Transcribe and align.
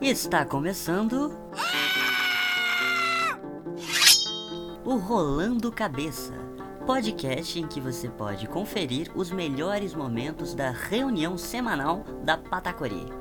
Está 0.00 0.46
começando. 0.46 1.38
O 4.84 4.96
Rolando 4.96 5.70
Cabeça 5.70 6.32
podcast 6.86 7.56
em 7.56 7.68
que 7.68 7.80
você 7.80 8.08
pode 8.08 8.48
conferir 8.48 9.12
os 9.14 9.30
melhores 9.30 9.94
momentos 9.94 10.54
da 10.54 10.70
reunião 10.70 11.38
semanal 11.38 12.02
da 12.24 12.36
Patacori. 12.36 13.19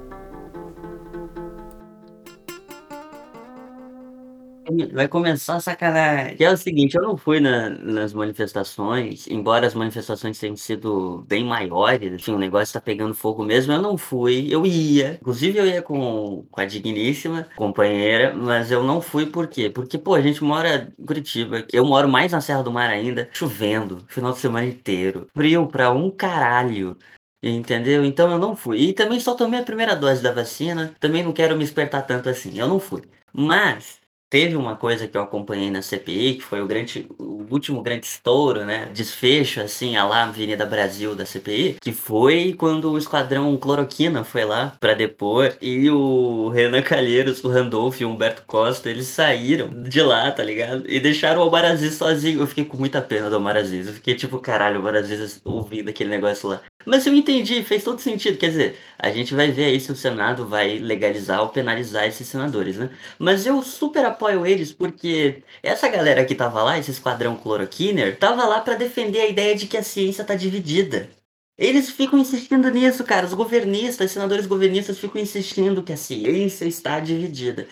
Vai 4.88 5.08
começar 5.08 5.56
a 5.56 5.60
sacanagem. 5.60 6.36
Que 6.38 6.44
é 6.44 6.52
o 6.52 6.58
seguinte, 6.58 6.96
eu 6.96 7.02
não 7.02 7.18
fui 7.18 7.40
na, 7.40 7.70
nas 7.70 8.14
manifestações, 8.14 9.28
embora 9.28 9.68
as 9.68 9.74
manifestações 9.74 10.40
tenham 10.40 10.56
sido 10.56 11.26
bem 11.28 11.44
maiores, 11.44 12.14
assim, 12.14 12.32
o 12.32 12.38
negócio 12.38 12.74
tá 12.74 12.82
pegando 12.82 13.14
fogo 13.14 13.44
mesmo, 13.44 13.74
eu 13.74 13.82
não 13.82 13.98
fui, 13.98 14.48
eu 14.50 14.66
ia. 14.66 15.18
Inclusive 15.22 15.60
eu 15.60 15.66
ia 15.66 15.82
com, 15.82 16.46
com 16.50 16.62
a 16.62 16.66
digníssima 16.66 17.48
companheira, 17.56 18.34
mas 18.34 18.72
eu 18.72 18.84
não 18.84 19.02
fui 19.02 19.26
por 19.26 19.48
quê? 19.48 19.70
Porque, 19.70 19.98
pô, 19.98 20.16
a 20.16 20.22
gente 20.22 20.44
mora 20.44 20.92
em 20.98 21.06
Curitiba, 21.06 21.66
eu 21.72 21.86
moro 21.86 22.08
mais 22.08 22.32
na 22.32 22.42
Serra 22.42 22.64
do 22.64 22.72
Mar 22.72 22.90
ainda, 22.90 23.30
chovendo, 23.34 24.04
final 24.08 24.32
de 24.32 24.40
semana 24.40 24.68
inteiro, 24.68 25.28
frio 25.36 25.68
pra 25.68 25.92
um 25.92 26.10
caralho. 26.12 26.98
Entendeu? 27.42 28.04
Então 28.04 28.30
eu 28.32 28.38
não 28.38 28.56
fui. 28.56 28.80
E 28.80 28.94
também 28.94 29.20
só 29.20 29.34
tomei 29.34 29.60
a 29.62 29.64
primeira 29.64 29.96
dose 29.96 30.22
da 30.22 30.34
vacina. 30.34 30.94
Também 31.00 31.24
não 31.24 31.32
quero 31.32 31.56
me 31.56 31.64
espertar 31.64 32.02
tanto 32.06 32.28
assim. 32.30 32.58
Eu 32.60 32.68
não 32.68 32.80
fui. 32.80 33.02
Mas 33.32 33.99
Teve 34.30 34.56
uma 34.56 34.76
coisa 34.76 35.08
que 35.08 35.18
eu 35.18 35.22
acompanhei 35.24 35.72
na 35.72 35.82
CPI, 35.82 36.36
que 36.36 36.44
foi 36.44 36.62
o 36.62 36.68
grande, 36.68 37.08
o 37.18 37.46
último 37.50 37.82
grande 37.82 38.06
estouro, 38.06 38.64
né? 38.64 38.88
Desfecho, 38.94 39.60
assim, 39.60 39.96
a 39.98 40.06
lá 40.06 40.24
Avenida 40.26 40.66
Brasil 40.68 41.16
da 41.16 41.26
CPI, 41.26 41.78
que 41.82 41.92
foi 41.92 42.54
quando 42.54 42.92
o 42.92 42.98
esquadrão 42.98 43.58
Cloroquina 43.58 44.24
foi 44.24 44.46
lá 44.46 44.76
para 44.80 44.94
depor 44.94 45.54
e 45.60 45.90
o 45.90 46.50
Renan 46.50 46.84
Calheiros, 46.84 47.44
o 47.44 47.50
Randolph 47.50 48.02
e 48.02 48.06
o 48.06 48.10
Humberto 48.10 48.44
Costa, 48.46 48.90
eles 48.90 49.08
saíram 49.08 49.70
de 49.84 50.02
lá, 50.02 50.32
tá 50.32 50.44
ligado? 50.44 50.84
E 50.88 51.00
deixaram 51.00 51.42
o 51.42 51.48
Omar 51.48 51.66
Aziz 51.66 51.96
sozinho. 51.96 52.42
Eu 52.42 52.48
fiquei 52.48 52.66
com 52.66 52.78
muita 52.78 53.02
pena 53.02 53.30
do 53.30 53.38
Omar 53.38 53.58
Aziz. 53.58 53.88
Eu 53.88 53.94
fiquei 53.94 54.14
tipo, 54.16 54.38
caralho, 54.40 54.78
o 54.78 54.80
Omar 54.82 54.96
Aziz 54.96 55.42
ouvindo 55.44 55.90
aquele 55.90 56.10
negócio 56.10 56.50
lá. 56.50 56.62
Mas 56.86 57.06
eu 57.06 57.14
entendi, 57.14 57.62
fez 57.64 57.84
todo 57.84 58.00
sentido. 58.02 58.38
Quer 58.38 58.50
dizer, 58.50 58.80
a 58.98 59.12
gente 59.12 59.34
vai 59.36 59.52
ver 59.52 59.66
aí 59.66 59.80
se 59.80 59.92
o 59.92 59.96
Senado 59.96 60.48
vai 60.48 60.80
legalizar 60.80 61.42
ou 61.42 61.50
penalizar 61.50 62.06
esses 62.08 62.28
senadores, 62.28 62.78
né? 62.78 62.90
Mas 63.18 63.46
eu 63.46 63.62
super 63.62 64.06
apoio 64.06 64.46
eles 64.46 64.72
porque 64.74 65.44
essa 65.62 65.88
galera 65.90 66.26
que 66.26 66.36
tava 66.36 66.64
lá, 66.64 66.78
esse 66.80 66.92
esquadrão 66.92 67.36
cloroquiner, 67.36 68.18
tava 68.18 68.46
lá 68.46 68.62
para 68.62 68.76
defender 68.76 69.22
a 69.22 69.28
ideia 69.28 69.56
de 69.56 69.68
que 69.68 69.78
a 69.78 69.84
ciência 69.84 70.24
tá 70.24 70.36
dividida. 70.36 71.10
Eles 71.58 71.90
ficam 71.90 72.18
insistindo 72.18 72.70
nisso, 72.72 73.04
cara. 73.04 73.26
Os 73.26 73.34
governistas, 73.34 74.12
senadores 74.12 74.46
governistas 74.46 74.98
ficam 74.98 75.22
insistindo 75.22 75.84
que 75.84 75.92
a 75.92 75.98
ciência 75.98 76.64
está 76.66 77.02
dividida. 77.02 77.68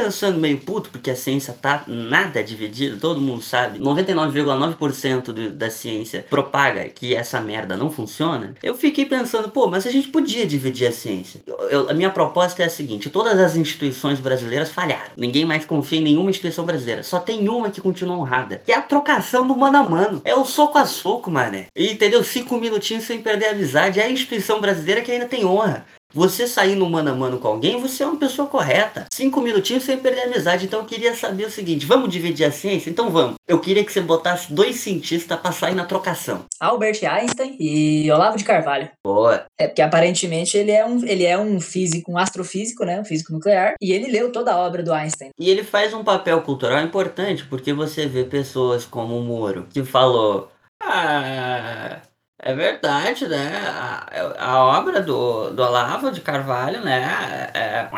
Pensando 0.00 0.38
meio 0.38 0.56
puto, 0.56 0.88
porque 0.88 1.10
a 1.10 1.14
ciência 1.14 1.54
tá 1.60 1.84
nada 1.86 2.42
dividida, 2.42 2.96
todo 2.98 3.20
mundo 3.20 3.42
sabe. 3.42 3.78
99,9% 3.78 5.50
da 5.50 5.68
ciência 5.68 6.24
propaga 6.30 6.88
que 6.88 7.14
essa 7.14 7.38
merda 7.38 7.76
não 7.76 7.90
funciona. 7.90 8.54
Eu 8.62 8.74
fiquei 8.74 9.04
pensando, 9.04 9.50
pô, 9.50 9.68
mas 9.68 9.86
a 9.86 9.90
gente 9.90 10.08
podia 10.08 10.46
dividir 10.46 10.88
a 10.88 10.92
ciência. 10.92 11.42
Eu, 11.46 11.58
eu, 11.68 11.90
a 11.90 11.92
minha 11.92 12.08
proposta 12.08 12.62
é 12.62 12.66
a 12.66 12.70
seguinte: 12.70 13.10
todas 13.10 13.38
as 13.38 13.56
instituições 13.56 14.18
brasileiras 14.18 14.70
falharam. 14.70 15.12
Ninguém 15.18 15.44
mais 15.44 15.66
confia 15.66 15.98
em 15.98 16.04
nenhuma 16.04 16.30
instituição 16.30 16.64
brasileira. 16.64 17.02
Só 17.02 17.18
tem 17.18 17.46
uma 17.46 17.70
que 17.70 17.82
continua 17.82 18.16
honrada. 18.16 18.62
Que 18.64 18.72
é 18.72 18.76
a 18.76 18.82
trocação 18.82 19.46
do 19.46 19.54
mano 19.54 19.76
a 19.76 19.82
mano. 19.82 20.22
É 20.24 20.34
o 20.34 20.46
soco 20.46 20.78
a 20.78 20.86
soco, 20.86 21.30
mané. 21.30 21.66
E, 21.76 21.92
entendeu? 21.92 22.24
Cinco 22.24 22.56
minutinhos 22.56 23.04
sem 23.04 23.20
perder 23.20 23.48
a 23.48 23.50
amizade. 23.50 24.00
É 24.00 24.04
a 24.04 24.10
instituição 24.10 24.62
brasileira 24.62 25.02
que 25.02 25.12
ainda 25.12 25.26
tem 25.26 25.44
honra. 25.44 25.84
Você 26.12 26.46
sair 26.46 26.74
no 26.74 26.90
mano 26.90 27.10
a 27.10 27.14
mano 27.14 27.38
com 27.38 27.46
alguém, 27.46 27.80
você 27.80 28.02
é 28.02 28.06
uma 28.06 28.18
pessoa 28.18 28.48
correta. 28.48 29.06
Cinco 29.12 29.40
minutinhos 29.40 29.84
sem 29.84 29.96
perder 29.96 30.22
a 30.22 30.24
amizade. 30.24 30.66
Então 30.66 30.80
eu 30.80 30.86
queria 30.86 31.14
saber 31.14 31.44
o 31.44 31.50
seguinte: 31.50 31.86
vamos 31.86 32.08
dividir 32.10 32.44
a 32.44 32.50
ciência? 32.50 32.90
Então 32.90 33.10
vamos. 33.10 33.34
Eu 33.46 33.60
queria 33.60 33.84
que 33.84 33.92
você 33.92 34.00
botasse 34.00 34.52
dois 34.52 34.76
cientistas 34.76 35.38
para 35.38 35.52
sair 35.52 35.74
na 35.74 35.84
trocação: 35.84 36.44
Albert 36.58 36.98
Einstein 37.04 37.56
e 37.60 38.10
Olavo 38.10 38.36
de 38.36 38.44
Carvalho. 38.44 38.90
Boa. 39.04 39.44
É 39.58 39.68
porque 39.68 39.82
aparentemente 39.82 40.56
ele 40.56 40.72
é 40.72 40.84
um, 40.84 41.04
ele 41.06 41.24
é 41.24 41.38
um 41.38 41.60
físico, 41.60 42.12
um 42.12 42.18
astrofísico, 42.18 42.84
né? 42.84 43.00
Um 43.00 43.04
físico 43.04 43.32
nuclear. 43.32 43.74
E 43.80 43.92
ele 43.92 44.10
leu 44.10 44.32
toda 44.32 44.52
a 44.52 44.58
obra 44.58 44.82
do 44.82 44.92
Einstein. 44.92 45.30
E 45.38 45.48
ele 45.48 45.62
faz 45.62 45.94
um 45.94 46.02
papel 46.02 46.42
cultural 46.42 46.82
importante 46.82 47.44
porque 47.44 47.72
você 47.72 48.06
vê 48.06 48.24
pessoas 48.24 48.84
como 48.84 49.16
o 49.16 49.22
Moro 49.22 49.66
que 49.70 49.84
falou. 49.84 50.50
Ah, 50.82 52.00
é 52.42 52.54
verdade, 52.54 53.28
né? 53.28 53.56
A, 53.56 54.52
a 54.52 54.64
obra 54.64 55.00
do, 55.00 55.50
do 55.50 55.62
Olavo 55.62 56.10
de 56.10 56.20
Carvalho, 56.20 56.82
né? 56.82 57.50
É... 57.54 57.88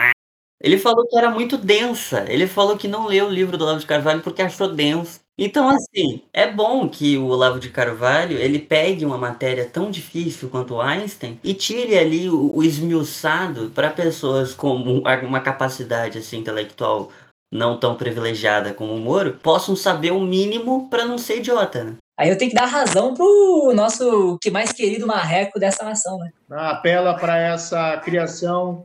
Ele 0.60 0.78
falou 0.78 1.06
que 1.08 1.16
era 1.16 1.30
muito 1.30 1.56
densa. 1.56 2.25
Ele 2.28 2.47
falou 2.47 2.76
que 2.76 2.86
não 2.88 3.06
leu 3.06 3.26
o 3.26 3.31
livro 3.31 3.56
do 3.56 3.64
Olavo 3.64 3.81
de 3.81 3.86
Carvalho 3.86 4.20
porque 4.20 4.42
achou 4.42 4.72
denso. 4.72 5.20
Então, 5.38 5.69
assim, 5.69 6.22
é 6.32 6.50
bom 6.50 6.88
que 6.88 7.16
o 7.16 7.26
Olavo 7.26 7.58
de 7.58 7.70
Carvalho 7.70 8.36
ele 8.36 8.58
pegue 8.58 9.04
uma 9.04 9.16
matéria 9.16 9.64
tão 9.64 9.91
difícil 9.91 10.50
quanto 10.50 10.81
Einstein 10.81 11.41
e 11.42 11.54
tire 11.54 11.98
ali 11.98 12.28
o, 12.28 12.54
o 12.54 12.62
esmiuçado 12.62 13.70
para 13.70 13.91
pessoas 13.91 14.54
com 14.54 14.76
uma 14.76 15.41
capacidade 15.41 16.19
assim, 16.19 16.38
intelectual 16.38 17.10
não 17.52 17.78
tão 17.78 17.94
privilegiada 17.94 18.72
como 18.72 18.94
o 18.94 19.00
Moro 19.00 19.38
possam 19.42 19.75
saber 19.75 20.10
o 20.10 20.20
mínimo 20.20 20.88
para 20.88 21.04
não 21.04 21.19
ser 21.19 21.38
idiota, 21.38 21.84
né? 21.84 21.97
Aí 22.22 22.28
eu 22.28 22.38
tenho 22.38 22.52
que 22.52 22.56
dar 22.56 22.66
razão 22.66 23.14
pro 23.14 23.72
nosso 23.74 24.38
que 24.40 24.48
mais 24.48 24.72
querido 24.72 25.08
marreco 25.08 25.58
dessa 25.58 25.82
nação, 25.82 26.16
né? 26.20 26.30
Apela 26.52 27.18
para 27.18 27.36
essa 27.36 27.96
criação 27.96 28.84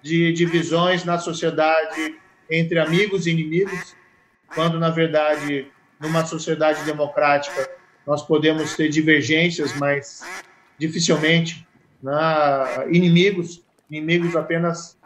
de 0.00 0.32
divisões 0.32 1.04
na 1.04 1.18
sociedade 1.18 2.16
entre 2.50 2.78
amigos 2.78 3.26
e 3.26 3.32
inimigos, 3.32 3.94
quando 4.54 4.80
na 4.80 4.88
verdade 4.88 5.66
numa 6.00 6.24
sociedade 6.24 6.82
democrática 6.84 7.68
nós 8.06 8.22
podemos 8.22 8.74
ter 8.74 8.88
divergências, 8.88 9.76
mas 9.76 10.22
dificilmente 10.78 11.68
né, 12.02 12.14
inimigos, 12.90 13.62
inimigos 13.90 14.34
apenas 14.34 14.96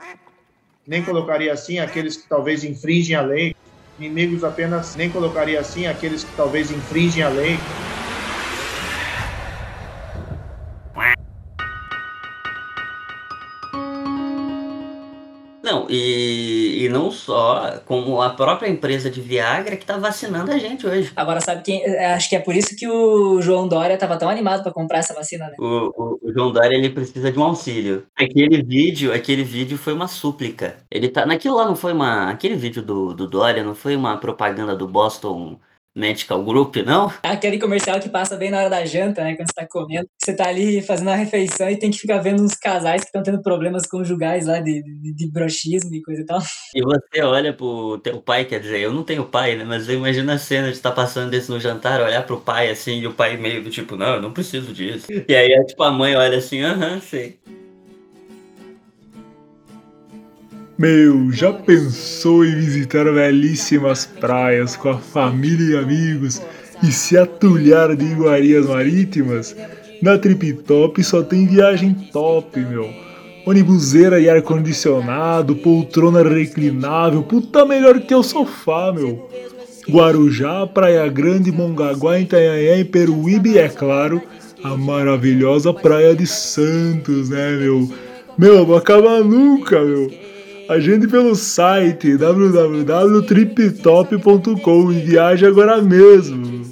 nem 0.86 1.02
colocaria 1.02 1.52
assim 1.52 1.80
aqueles 1.80 2.18
que 2.18 2.28
talvez 2.28 2.62
infringem 2.62 3.16
a 3.16 3.20
lei, 3.20 3.56
Inimigos 3.98 4.42
apenas 4.42 4.96
nem 4.96 5.08
colocaria 5.08 5.60
assim 5.60 5.86
aqueles 5.86 6.24
que 6.24 6.34
talvez 6.36 6.70
infringem 6.70 7.22
a 7.22 7.28
lei. 7.28 7.58
Não, 15.64 15.86
e, 15.88 16.53
não 16.94 17.10
só, 17.10 17.80
como 17.84 18.22
a 18.22 18.30
própria 18.30 18.68
empresa 18.68 19.10
de 19.10 19.20
Viagra 19.20 19.76
que 19.76 19.84
tá 19.84 19.98
vacinando 19.98 20.52
a 20.52 20.58
gente 20.58 20.86
hoje. 20.86 21.10
Agora, 21.16 21.40
sabe 21.40 21.62
quem? 21.62 21.82
É, 21.84 22.14
acho 22.14 22.28
que 22.28 22.36
é 22.36 22.38
por 22.38 22.54
isso 22.54 22.76
que 22.76 22.86
o 22.88 23.42
João 23.42 23.66
Dória 23.66 23.98
tava 23.98 24.16
tão 24.16 24.28
animado 24.28 24.62
para 24.62 24.72
comprar 24.72 24.98
essa 24.98 25.12
vacina, 25.12 25.46
né? 25.46 25.56
O, 25.58 25.64
o, 25.64 26.18
o, 26.22 26.32
João 26.32 26.52
Dória, 26.52 26.76
ele 26.76 26.90
precisa 26.90 27.32
de 27.32 27.38
um 27.38 27.42
auxílio. 27.42 28.06
Aquele 28.16 28.62
vídeo, 28.62 29.12
aquele 29.12 29.42
vídeo 29.42 29.76
foi 29.76 29.92
uma 29.92 30.06
súplica. 30.06 30.76
Ele 30.88 31.08
tá. 31.08 31.26
Naquilo 31.26 31.56
lá 31.56 31.66
não 31.66 31.74
foi 31.74 31.92
uma. 31.92 32.30
Aquele 32.30 32.54
vídeo 32.54 32.82
do, 32.82 33.12
do 33.12 33.26
Dória 33.26 33.64
não 33.64 33.74
foi 33.74 33.96
uma 33.96 34.16
propaganda 34.16 34.76
do 34.76 34.86
Boston 34.86 35.58
Medical 35.94 36.42
Group, 36.42 36.76
não? 36.78 37.12
Aquele 37.22 37.58
comercial 37.58 38.00
que 38.00 38.08
passa 38.08 38.36
bem 38.36 38.50
na 38.50 38.58
hora 38.58 38.70
da 38.70 38.84
janta, 38.84 39.22
né? 39.22 39.36
Quando 39.36 39.48
você 39.48 39.54
tá 39.54 39.66
comendo. 39.70 40.08
Você 40.18 40.34
tá 40.34 40.48
ali 40.48 40.82
fazendo 40.82 41.10
a 41.10 41.14
refeição 41.14 41.70
e 41.70 41.78
tem 41.78 41.90
que 41.90 41.98
ficar 41.98 42.18
vendo 42.18 42.42
uns 42.42 42.54
casais 42.54 43.02
que 43.02 43.06
estão 43.06 43.22
tendo 43.22 43.40
problemas 43.40 43.86
conjugais 43.86 44.46
lá 44.46 44.58
de, 44.58 44.82
de, 44.82 45.14
de 45.14 45.24
e 45.26 46.02
coisa 46.02 46.22
e 46.22 46.26
tal. 46.26 46.40
E 46.74 46.82
você 46.82 47.22
olha 47.22 47.52
pro 47.52 47.98
teu 47.98 48.20
pai, 48.20 48.44
quer 48.44 48.58
dizer, 48.58 48.80
eu 48.80 48.92
não 48.92 49.04
tenho 49.04 49.24
pai, 49.24 49.54
né? 49.54 49.64
Mas 49.64 49.88
eu 49.88 49.94
imagino 49.94 50.32
a 50.32 50.38
cena 50.38 50.68
de 50.68 50.72
estar 50.72 50.90
tá 50.90 50.96
passando 50.96 51.30
desse 51.30 51.48
no 51.48 51.60
jantar, 51.60 52.00
olhar 52.00 52.26
pro 52.26 52.40
pai 52.40 52.68
assim, 52.68 52.98
e 52.98 53.06
o 53.06 53.14
pai 53.14 53.36
meio 53.36 53.62
do 53.62 53.70
tipo, 53.70 53.96
não, 53.96 54.14
eu 54.16 54.22
não 54.22 54.32
preciso 54.32 54.72
disso. 54.72 55.06
E 55.28 55.34
aí, 55.34 55.52
é, 55.52 55.64
tipo, 55.64 55.82
a 55.84 55.92
mãe 55.92 56.16
olha 56.16 56.38
assim, 56.38 56.62
aham, 56.62 57.00
sei. 57.00 57.38
Meu, 60.76 61.30
já 61.30 61.52
pensou 61.52 62.44
em 62.44 62.52
visitar 62.56 63.04
belíssimas 63.04 64.04
praias 64.04 64.74
com 64.74 64.88
a 64.88 64.98
família 64.98 65.76
e 65.76 65.76
amigos 65.76 66.42
e 66.82 66.90
se 66.90 67.16
atulhar 67.16 67.94
de 67.94 68.04
iguarias 68.04 68.66
marítimas? 68.66 69.54
Na 70.02 70.18
Trip 70.18 70.52
Top 70.64 71.02
só 71.04 71.22
tem 71.22 71.46
viagem 71.46 71.94
top, 72.12 72.58
meu. 72.58 72.90
Onibuseira 73.46 74.18
e 74.18 74.28
ar-condicionado, 74.28 75.54
poltrona 75.54 76.24
reclinável, 76.24 77.22
puta 77.22 77.64
melhor 77.64 78.00
que 78.00 78.14
o 78.14 78.24
sofá, 78.24 78.92
meu. 78.92 79.30
Guarujá, 79.88 80.66
Praia 80.66 81.06
Grande, 81.08 81.52
Mongaguá, 81.52 82.18
Itanhaém, 82.18 82.84
Peruíbe 82.84 83.50
e, 83.52 83.58
é 83.58 83.68
claro, 83.68 84.20
a 84.64 84.76
maravilhosa 84.76 85.72
Praia 85.72 86.16
de 86.16 86.26
Santos, 86.26 87.28
né, 87.28 87.58
meu? 87.58 87.88
Meu, 88.36 88.66
não 88.66 88.74
acaba 88.74 89.20
nunca, 89.20 89.80
meu. 89.80 90.33
Agende 90.68 91.08
pelo 91.08 91.34
site 91.34 92.16
www.triptop.com 92.16 94.92
e 94.92 95.00
viaje 95.00 95.44
agora 95.46 95.82
mesmo. 95.82 96.62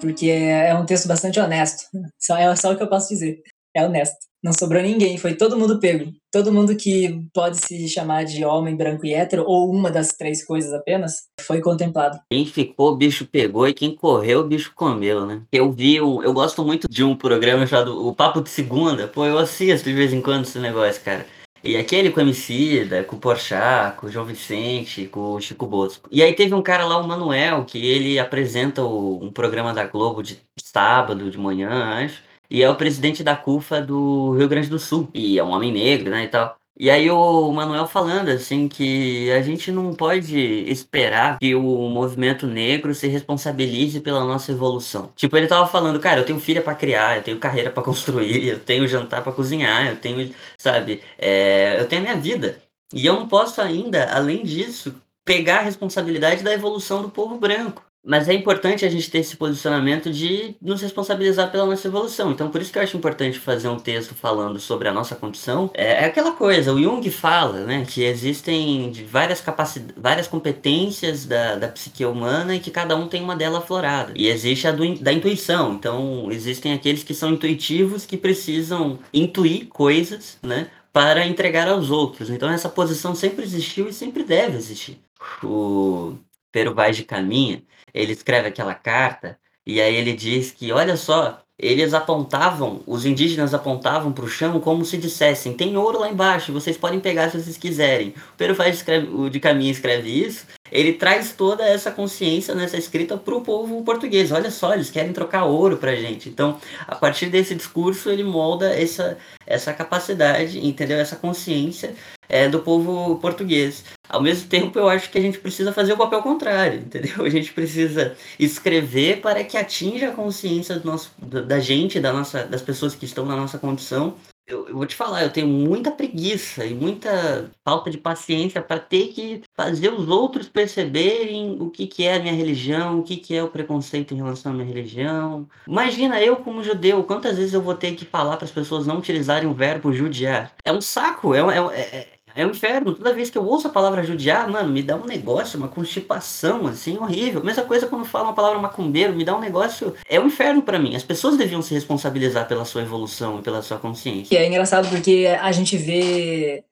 porque 0.00 0.30
é 0.30 0.74
um 0.74 0.86
texto 0.86 1.06
bastante 1.06 1.38
honesto. 1.38 1.84
Só 2.18 2.36
é 2.36 2.54
só 2.56 2.72
o 2.72 2.76
que 2.76 2.82
eu 2.82 2.88
posso 2.88 3.08
dizer. 3.08 3.42
É 3.74 3.84
honesto. 3.84 4.27
Não 4.42 4.52
sobrou 4.52 4.80
ninguém, 4.80 5.18
foi 5.18 5.34
todo 5.34 5.58
mundo 5.58 5.80
pego. 5.80 6.12
Todo 6.30 6.52
mundo 6.52 6.76
que 6.76 7.22
pode 7.34 7.56
se 7.56 7.88
chamar 7.88 8.24
de 8.24 8.44
homem 8.44 8.76
branco 8.76 9.04
e 9.04 9.12
hétero, 9.12 9.44
ou 9.44 9.70
uma 9.70 9.90
das 9.90 10.08
três 10.08 10.44
coisas 10.44 10.72
apenas, 10.72 11.24
foi 11.40 11.60
contemplado. 11.60 12.20
Quem 12.30 12.46
ficou, 12.46 12.92
o 12.92 12.96
bicho 12.96 13.26
pegou, 13.26 13.66
e 13.66 13.74
quem 13.74 13.94
correu, 13.94 14.40
o 14.40 14.46
bicho 14.46 14.72
comeu, 14.74 15.26
né? 15.26 15.42
Eu 15.50 15.72
vi, 15.72 15.96
eu 15.96 16.32
gosto 16.32 16.64
muito 16.64 16.86
de 16.88 17.02
um 17.02 17.16
programa 17.16 17.66
chamado 17.66 18.06
O 18.06 18.14
Papo 18.14 18.40
de 18.40 18.50
Segunda. 18.50 19.08
Pô, 19.08 19.24
eu 19.24 19.38
assisto 19.38 19.88
de 19.88 19.94
vez 19.94 20.12
em 20.12 20.20
quando 20.20 20.44
esse 20.44 20.58
negócio, 20.58 21.02
cara. 21.02 21.26
E 21.62 21.76
aquele 21.76 22.10
com 22.10 22.20
o 22.20 22.22
Emicida, 22.22 23.02
com 23.02 23.16
o 23.16 23.18
Porchat, 23.18 23.96
com 23.96 24.06
o 24.06 24.10
João 24.10 24.24
Vicente, 24.24 25.06
com 25.06 25.34
o 25.34 25.40
Chico 25.40 25.66
Bosco. 25.66 26.08
E 26.12 26.22
aí 26.22 26.32
teve 26.32 26.54
um 26.54 26.62
cara 26.62 26.84
lá, 26.84 26.98
o 26.98 27.06
Manuel, 27.06 27.64
que 27.64 27.84
ele 27.84 28.18
apresenta 28.18 28.84
o, 28.84 29.24
um 29.24 29.32
programa 29.32 29.74
da 29.74 29.84
Globo 29.84 30.22
de 30.22 30.40
sábado, 30.62 31.30
de 31.30 31.36
manhã, 31.38 32.04
acho. 32.04 32.27
E 32.50 32.62
é 32.62 32.70
o 32.70 32.76
presidente 32.76 33.22
da 33.22 33.36
CUFA 33.36 33.80
do 33.80 34.32
Rio 34.32 34.48
Grande 34.48 34.68
do 34.68 34.78
Sul. 34.78 35.08
E 35.14 35.38
é 35.38 35.44
um 35.44 35.50
homem 35.50 35.72
negro, 35.72 36.10
né, 36.10 36.24
e 36.24 36.28
tal. 36.28 36.56
E 36.80 36.88
aí 36.90 37.10
o 37.10 37.50
Manuel 37.50 37.88
falando 37.88 38.28
assim 38.28 38.68
que 38.68 39.32
a 39.32 39.42
gente 39.42 39.72
não 39.72 39.92
pode 39.92 40.38
esperar 40.70 41.38
que 41.40 41.52
o 41.52 41.88
movimento 41.88 42.46
negro 42.46 42.94
se 42.94 43.08
responsabilize 43.08 44.00
pela 44.00 44.24
nossa 44.24 44.52
evolução. 44.52 45.10
Tipo, 45.16 45.36
ele 45.36 45.48
tava 45.48 45.66
falando, 45.66 45.98
cara, 45.98 46.20
eu 46.20 46.24
tenho 46.24 46.38
filha 46.38 46.62
para 46.62 46.76
criar, 46.76 47.16
eu 47.16 47.22
tenho 47.24 47.38
carreira 47.40 47.68
para 47.70 47.82
construir, 47.82 48.46
eu 48.46 48.60
tenho 48.60 48.86
jantar 48.86 49.24
para 49.24 49.32
cozinhar, 49.32 49.88
eu 49.88 49.96
tenho, 49.96 50.32
sabe, 50.56 51.02
é, 51.18 51.80
eu 51.80 51.88
tenho 51.88 52.02
a 52.02 52.04
minha 52.04 52.16
vida. 52.16 52.62
E 52.94 53.04
eu 53.04 53.14
não 53.14 53.26
posso 53.28 53.60
ainda, 53.60 54.04
além 54.14 54.44
disso, 54.44 54.94
pegar 55.24 55.58
a 55.58 55.62
responsabilidade 55.62 56.44
da 56.44 56.54
evolução 56.54 57.02
do 57.02 57.10
povo 57.10 57.38
branco. 57.38 57.82
Mas 58.08 58.26
é 58.26 58.32
importante 58.32 58.86
a 58.86 58.88
gente 58.88 59.10
ter 59.10 59.18
esse 59.18 59.36
posicionamento 59.36 60.10
de 60.10 60.56
nos 60.62 60.80
responsabilizar 60.80 61.52
pela 61.52 61.66
nossa 61.66 61.86
evolução. 61.86 62.32
Então, 62.32 62.48
por 62.48 62.62
isso 62.62 62.72
que 62.72 62.78
eu 62.78 62.82
acho 62.82 62.96
importante 62.96 63.38
fazer 63.38 63.68
um 63.68 63.78
texto 63.78 64.14
falando 64.14 64.58
sobre 64.58 64.88
a 64.88 64.94
nossa 64.94 65.14
condição. 65.14 65.70
É, 65.74 66.04
é 66.04 66.04
aquela 66.06 66.32
coisa, 66.32 66.72
o 66.72 66.82
Jung 66.82 67.06
fala, 67.10 67.66
né, 67.66 67.84
que 67.86 68.02
existem 68.02 68.90
várias 69.06 69.42
capacidades, 69.42 69.94
várias 70.00 70.26
competências 70.26 71.26
da, 71.26 71.56
da 71.56 71.68
psique 71.68 72.02
humana 72.02 72.56
e 72.56 72.60
que 72.60 72.70
cada 72.70 72.96
um 72.96 73.06
tem 73.06 73.22
uma 73.22 73.36
delas 73.36 73.62
aflorada. 73.62 74.14
E 74.16 74.26
existe 74.26 74.66
a 74.66 74.72
do, 74.72 74.94
da 74.98 75.12
intuição. 75.12 75.74
Então, 75.74 76.32
existem 76.32 76.72
aqueles 76.72 77.04
que 77.04 77.12
são 77.12 77.28
intuitivos 77.28 78.06
que 78.06 78.16
precisam 78.16 78.98
intuir 79.12 79.66
coisas, 79.66 80.38
né, 80.42 80.68
para 80.94 81.26
entregar 81.26 81.68
aos 81.68 81.90
outros. 81.90 82.30
Então, 82.30 82.48
essa 82.48 82.70
posição 82.70 83.14
sempre 83.14 83.44
existiu 83.44 83.86
e 83.86 83.92
sempre 83.92 84.24
deve 84.24 84.56
existir. 84.56 84.98
O 85.42 86.16
Pero 86.52 86.74
Vaz 86.74 86.96
de 86.96 87.04
Caminha, 87.04 87.62
ele 87.92 88.12
escreve 88.12 88.48
aquela 88.48 88.74
carta 88.74 89.38
e 89.66 89.80
aí 89.80 89.94
ele 89.94 90.14
diz 90.14 90.50
que, 90.50 90.72
olha 90.72 90.96
só, 90.96 91.42
eles 91.58 91.92
apontavam, 91.92 92.82
os 92.86 93.04
indígenas 93.04 93.52
apontavam 93.52 94.12
para 94.12 94.24
o 94.24 94.28
chão 94.28 94.60
como 94.60 94.84
se 94.84 94.96
dissessem: 94.96 95.52
tem 95.52 95.76
ouro 95.76 95.98
lá 95.98 96.08
embaixo, 96.08 96.52
vocês 96.52 96.76
podem 96.76 97.00
pegar 97.00 97.30
se 97.30 97.42
vocês 97.42 97.56
quiserem. 97.56 98.10
O 98.10 98.36
Pero 98.36 98.54
Vaz 98.54 98.84
de 99.30 99.40
Caminha 99.40 99.72
escreve 99.72 100.08
isso, 100.08 100.46
ele 100.70 100.92
traz 100.92 101.32
toda 101.32 101.66
essa 101.66 101.90
consciência 101.90 102.54
nessa 102.54 102.76
escrita 102.76 103.16
para 103.16 103.34
o 103.34 103.40
povo 103.40 103.82
português. 103.82 104.30
Olha 104.30 104.50
só, 104.50 104.72
eles 104.72 104.90
querem 104.90 105.12
trocar 105.12 105.44
ouro 105.44 105.76
para 105.78 105.96
gente. 105.96 106.28
Então, 106.28 106.60
a 106.86 106.94
partir 106.94 107.26
desse 107.26 107.54
discurso, 107.56 108.08
ele 108.08 108.22
molda 108.22 108.72
essa, 108.72 109.18
essa 109.44 109.72
capacidade, 109.72 110.64
entendeu? 110.64 110.98
Essa 110.98 111.16
consciência 111.16 111.94
é, 112.28 112.48
do 112.48 112.60
povo 112.60 113.16
português. 113.16 113.84
Ao 114.08 114.22
mesmo 114.22 114.48
tempo, 114.48 114.78
eu 114.78 114.88
acho 114.88 115.10
que 115.10 115.18
a 115.18 115.20
gente 115.20 115.38
precisa 115.38 115.72
fazer 115.72 115.92
o 115.92 115.96
papel 115.96 116.22
contrário, 116.22 116.80
entendeu? 116.84 117.24
A 117.24 117.28
gente 117.28 117.52
precisa 117.52 118.16
escrever 118.38 119.20
para 119.20 119.44
que 119.44 119.56
atinja 119.56 120.08
a 120.08 120.14
consciência 120.14 120.78
do 120.78 120.86
nosso, 120.86 121.12
da 121.18 121.60
gente, 121.60 122.00
da 122.00 122.12
nossa, 122.12 122.44
das 122.44 122.62
pessoas 122.62 122.94
que 122.94 123.04
estão 123.04 123.24
na 123.24 123.36
nossa 123.36 123.58
condição. 123.58 124.16
Eu, 124.46 124.66
eu 124.66 124.74
vou 124.74 124.86
te 124.86 124.96
falar, 124.96 125.22
eu 125.22 125.30
tenho 125.30 125.46
muita 125.46 125.90
preguiça 125.90 126.64
e 126.64 126.72
muita 126.72 127.50
falta 127.62 127.90
de 127.90 127.98
paciência 127.98 128.62
para 128.62 128.80
ter 128.80 129.08
que 129.08 129.42
fazer 129.54 129.92
os 129.92 130.08
outros 130.08 130.48
perceberem 130.48 131.60
o 131.60 131.68
que, 131.68 131.86
que 131.86 132.04
é 132.04 132.14
a 132.14 132.18
minha 132.18 132.32
religião, 132.32 132.98
o 132.98 133.02
que, 133.02 133.18
que 133.18 133.34
é 133.34 133.42
o 133.42 133.50
preconceito 133.50 134.14
em 134.14 134.16
relação 134.16 134.52
à 134.52 134.54
minha 134.54 134.66
religião. 134.66 135.46
Imagina 135.68 136.18
eu, 136.22 136.36
como 136.36 136.64
judeu, 136.64 137.04
quantas 137.04 137.36
vezes 137.36 137.52
eu 137.52 137.60
vou 137.60 137.74
ter 137.74 137.94
que 137.94 138.06
falar 138.06 138.38
para 138.38 138.46
as 138.46 138.50
pessoas 138.50 138.86
não 138.86 138.96
utilizarem 138.96 139.46
o 139.46 139.52
verbo 139.52 139.92
judiar? 139.92 140.54
É 140.64 140.72
um 140.72 140.80
saco, 140.80 141.34
é, 141.34 141.40
é, 141.40 141.80
é 141.80 142.17
é 142.38 142.46
um 142.46 142.50
inferno. 142.50 142.94
Toda 142.94 143.12
vez 143.12 143.28
que 143.30 143.36
eu 143.36 143.44
ouço 143.44 143.66
a 143.66 143.70
palavra 143.70 144.04
judiar, 144.04 144.48
mano, 144.48 144.72
me 144.72 144.80
dá 144.80 144.94
um 144.94 145.04
negócio, 145.04 145.58
uma 145.58 145.66
constipação, 145.66 146.68
assim, 146.68 146.96
horrível. 146.96 147.42
Mesma 147.42 147.64
coisa 147.64 147.88
quando 147.88 148.04
falo 148.04 148.26
uma 148.26 148.34
palavra 148.34 148.60
macumbeiro, 148.60 149.12
me 149.12 149.24
dá 149.24 149.36
um 149.36 149.40
negócio. 149.40 149.92
É 150.08 150.20
um 150.20 150.28
inferno 150.28 150.62
para 150.62 150.78
mim. 150.78 150.94
As 150.94 151.02
pessoas 151.02 151.36
deviam 151.36 151.60
se 151.60 151.74
responsabilizar 151.74 152.46
pela 152.46 152.64
sua 152.64 152.82
evolução 152.82 153.40
e 153.40 153.42
pela 153.42 153.60
sua 153.60 153.76
consciência. 153.78 154.32
E 154.32 154.38
é 154.38 154.46
engraçado 154.46 154.88
porque 154.88 155.26
a 155.40 155.50
gente 155.50 155.76
vê 155.76 156.62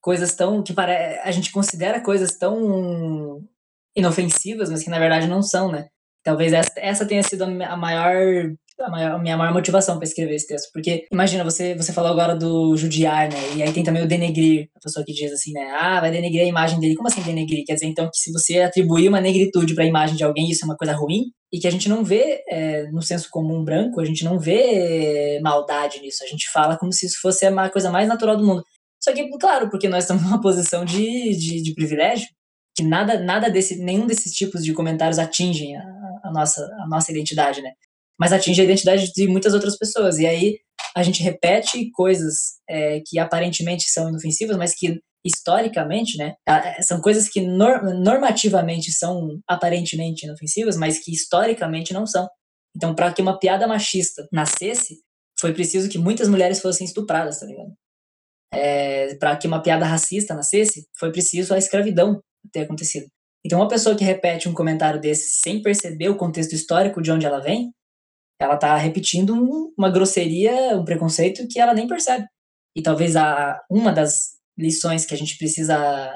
coisas 0.00 0.34
tão. 0.34 0.60
que 0.60 0.72
pare... 0.72 1.20
a 1.22 1.30
gente 1.30 1.52
considera 1.52 2.00
coisas 2.00 2.36
tão 2.36 3.40
inofensivas, 3.94 4.70
mas 4.70 4.82
que 4.82 4.90
na 4.90 4.98
verdade 4.98 5.28
não 5.28 5.40
são, 5.40 5.70
né? 5.70 5.86
Talvez 6.24 6.52
essa 6.52 7.06
tenha 7.06 7.22
sido 7.22 7.42
a 7.44 7.76
maior 7.76 8.52
a, 8.86 9.18
minha 9.18 9.36
maior 9.36 9.52
motivação 9.52 9.96
para 9.96 10.06
escrever 10.06 10.34
esse 10.34 10.46
texto. 10.46 10.70
Porque, 10.72 11.06
imagina, 11.12 11.44
você, 11.44 11.74
você 11.74 11.92
falou 11.92 12.10
agora 12.10 12.34
do 12.34 12.76
judiar, 12.76 13.28
né? 13.28 13.38
E 13.56 13.62
aí 13.62 13.72
tem 13.72 13.82
também 13.82 14.02
o 14.02 14.08
denegrir, 14.08 14.68
a 14.76 14.80
pessoa 14.80 15.04
que 15.04 15.12
diz 15.12 15.32
assim, 15.32 15.52
né? 15.52 15.70
Ah, 15.78 16.00
vai 16.00 16.10
denegrir 16.10 16.42
a 16.42 16.48
imagem 16.48 16.78
dele. 16.80 16.94
Como 16.94 17.08
assim 17.08 17.22
denegrir? 17.22 17.64
Quer 17.64 17.74
dizer, 17.74 17.86
então, 17.86 18.08
que 18.10 18.18
se 18.18 18.32
você 18.32 18.60
atribuir 18.60 19.08
uma 19.08 19.20
negritude 19.20 19.74
para 19.74 19.84
a 19.84 19.86
imagem 19.86 20.16
de 20.16 20.24
alguém, 20.24 20.50
isso 20.50 20.64
é 20.64 20.66
uma 20.66 20.76
coisa 20.76 20.94
ruim? 20.94 21.24
E 21.52 21.58
que 21.58 21.66
a 21.66 21.70
gente 21.70 21.88
não 21.88 22.02
vê, 22.02 22.42
é, 22.48 22.90
no 22.90 23.02
senso 23.02 23.28
comum 23.30 23.62
branco, 23.62 24.00
a 24.00 24.04
gente 24.04 24.24
não 24.24 24.38
vê 24.38 25.38
maldade 25.42 26.00
nisso. 26.00 26.24
A 26.24 26.26
gente 26.26 26.50
fala 26.50 26.78
como 26.78 26.92
se 26.92 27.06
isso 27.06 27.20
fosse 27.20 27.44
a 27.44 27.70
coisa 27.70 27.90
mais 27.90 28.08
natural 28.08 28.36
do 28.36 28.46
mundo. 28.46 28.62
Só 29.02 29.12
que, 29.12 29.28
claro, 29.38 29.68
porque 29.68 29.88
nós 29.88 30.04
estamos 30.04 30.22
numa 30.22 30.40
posição 30.40 30.84
de, 30.84 31.36
de, 31.36 31.62
de 31.62 31.74
privilégio, 31.74 32.28
que 32.74 32.82
nada, 32.82 33.18
nada 33.20 33.50
desse, 33.50 33.76
nenhum 33.76 34.06
desses 34.06 34.32
tipos 34.32 34.64
de 34.64 34.72
comentários 34.72 35.18
atingem 35.18 35.76
a, 35.76 35.82
a, 36.24 36.32
nossa, 36.32 36.62
a 36.80 36.88
nossa 36.88 37.10
identidade, 37.10 37.60
né? 37.60 37.72
Mas 38.18 38.32
atinge 38.32 38.60
a 38.60 38.64
identidade 38.64 39.12
de 39.12 39.26
muitas 39.26 39.54
outras 39.54 39.76
pessoas. 39.76 40.18
E 40.18 40.26
aí 40.26 40.58
a 40.94 41.02
gente 41.02 41.22
repete 41.22 41.90
coisas 41.92 42.58
é, 42.68 43.00
que 43.06 43.18
aparentemente 43.18 43.84
são 43.84 44.08
inofensivas, 44.08 44.56
mas 44.56 44.74
que 44.74 45.00
historicamente, 45.24 46.18
né, 46.18 46.34
são 46.82 47.00
coisas 47.00 47.28
que 47.28 47.40
normativamente 47.40 48.90
são 48.90 49.38
aparentemente 49.46 50.26
inofensivas, 50.26 50.76
mas 50.76 50.98
que 50.98 51.12
historicamente 51.12 51.92
não 51.92 52.06
são. 52.06 52.28
Então, 52.76 52.94
para 52.94 53.12
que 53.12 53.22
uma 53.22 53.38
piada 53.38 53.66
machista 53.66 54.26
nascesse, 54.32 55.00
foi 55.38 55.52
preciso 55.52 55.88
que 55.88 55.98
muitas 55.98 56.28
mulheres 56.28 56.60
fossem 56.60 56.86
estupradas, 56.86 57.38
tá 57.38 57.46
ligado? 57.46 57.72
É, 58.52 59.14
para 59.16 59.36
que 59.36 59.46
uma 59.46 59.62
piada 59.62 59.84
racista 59.84 60.34
nascesse, 60.34 60.86
foi 60.98 61.12
preciso 61.12 61.54
a 61.54 61.58
escravidão 61.58 62.20
ter 62.52 62.60
acontecido. 62.60 63.06
Então, 63.44 63.58
uma 63.58 63.68
pessoa 63.68 63.96
que 63.96 64.04
repete 64.04 64.48
um 64.48 64.54
comentário 64.54 65.00
desse 65.00 65.40
sem 65.40 65.62
perceber 65.62 66.08
o 66.08 66.16
contexto 66.16 66.52
histórico 66.52 67.02
de 67.02 67.10
onde 67.10 67.26
ela 67.26 67.40
vem, 67.40 67.72
ela 68.40 68.54
está 68.54 68.76
repetindo 68.76 69.34
uma 69.76 69.90
grosseria, 69.90 70.76
um 70.76 70.84
preconceito 70.84 71.46
que 71.48 71.60
ela 71.60 71.74
nem 71.74 71.86
percebe. 71.86 72.26
E 72.76 72.82
talvez 72.82 73.16
a, 73.16 73.60
uma 73.70 73.92
das 73.92 74.40
lições 74.58 75.06
que 75.06 75.14
a 75.14 75.16
gente 75.16 75.38
precisa 75.38 76.12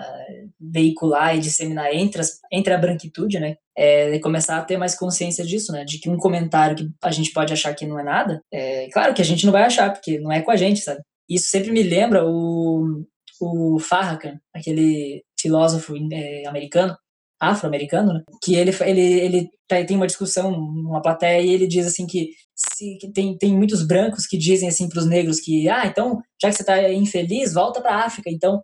veicular 0.60 1.36
e 1.36 1.40
disseminar 1.40 1.92
entre, 1.94 2.20
as, 2.20 2.38
entre 2.52 2.72
a 2.72 2.78
branquitude, 2.78 3.40
né, 3.40 3.56
é 3.76 4.18
começar 4.18 4.58
a 4.58 4.64
ter 4.64 4.76
mais 4.76 4.94
consciência 4.94 5.44
disso, 5.44 5.72
né, 5.72 5.84
de 5.84 5.98
que 5.98 6.08
um 6.08 6.18
comentário 6.18 6.76
que 6.76 6.90
a 7.02 7.10
gente 7.10 7.32
pode 7.32 7.52
achar 7.52 7.74
que 7.74 7.86
não 7.86 7.98
é 7.98 8.02
nada, 8.02 8.40
é 8.52 8.88
claro 8.90 9.14
que 9.14 9.22
a 9.22 9.24
gente 9.24 9.44
não 9.46 9.52
vai 9.52 9.62
achar, 9.62 9.92
porque 9.92 10.18
não 10.18 10.30
é 10.30 10.42
com 10.42 10.50
a 10.50 10.56
gente, 10.56 10.80
sabe? 10.80 11.00
Isso 11.28 11.48
sempre 11.48 11.72
me 11.72 11.82
lembra 11.82 12.24
o, 12.24 13.04
o 13.40 13.78
Farrakhan, 13.78 14.38
aquele 14.54 15.24
filósofo 15.38 15.94
é, 16.12 16.46
americano, 16.46 16.96
afro-americano, 17.40 18.14
né? 18.14 18.22
que 18.42 18.54
ele, 18.54 18.74
ele, 18.80 19.00
ele 19.00 19.50
tá, 19.68 19.84
tem 19.84 19.96
uma 19.96 20.06
discussão 20.06 20.50
numa 20.50 21.02
plateia 21.02 21.42
e 21.42 21.50
ele 21.50 21.66
diz 21.66 21.86
assim 21.86 22.06
que, 22.06 22.30
se, 22.54 22.96
que 22.98 23.12
tem, 23.12 23.36
tem 23.36 23.54
muitos 23.56 23.86
brancos 23.86 24.26
que 24.26 24.38
dizem 24.38 24.68
assim 24.68 24.88
para 24.88 25.00
os 25.00 25.06
negros 25.06 25.40
que, 25.40 25.68
ah, 25.68 25.86
então, 25.86 26.20
já 26.40 26.48
que 26.48 26.56
você 26.56 26.62
está 26.62 26.92
infeliz, 26.92 27.52
volta 27.52 27.80
para 27.80 27.94
a 27.94 28.06
África, 28.06 28.30
então. 28.30 28.62